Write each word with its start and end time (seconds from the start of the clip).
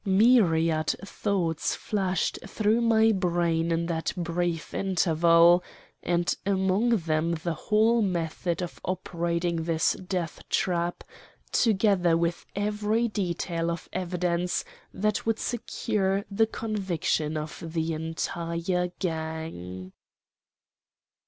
"Myriad 0.03 0.95
thoughts 1.05 1.75
flashed 1.75 2.39
through 2.47 2.81
my 2.81 3.11
brain 3.11 3.71
in 3.71 3.85
that 3.85 4.11
brief 4.17 4.73
interval, 4.73 5.63
and 6.01 6.35
among 6.43 6.97
them 6.97 7.35
the 7.35 7.53
whole 7.53 8.01
method 8.01 8.63
of 8.63 8.79
operating 8.83 9.57
this 9.65 9.93
death 9.93 10.41
trap, 10.49 11.03
together 11.51 12.17
with 12.17 12.47
every 12.55 13.09
detail 13.09 13.69
of 13.69 13.87
evidence 13.93 14.65
that 14.91 15.23
would 15.27 15.37
secure 15.37 16.25
the 16.31 16.47
conviction 16.47 17.37
of 17.37 17.61
the 17.63 17.93
entire 17.93 18.87
gang." 18.97 19.91